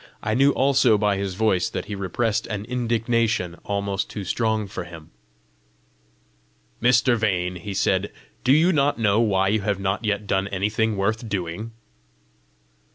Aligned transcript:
I 0.23 0.33
knew 0.33 0.49
also 0.49 0.97
by 0.97 1.17
his 1.17 1.35
voice 1.35 1.69
that 1.69 1.85
he 1.85 1.93
repressed 1.93 2.47
an 2.47 2.65
indignation 2.65 3.57
almost 3.63 4.09
too 4.09 4.23
strong 4.23 4.65
for 4.65 4.85
him. 4.85 5.11
"Mr. 6.81 7.15
Vane," 7.15 7.57
he 7.57 7.75
said, 7.75 8.11
"do 8.43 8.51
you 8.51 8.73
not 8.73 8.97
know 8.97 9.19
why 9.19 9.49
you 9.49 9.61
have 9.61 9.79
not 9.79 10.03
yet 10.03 10.25
done 10.25 10.47
anything 10.47 10.97
worth 10.97 11.29
doing?" 11.29 11.73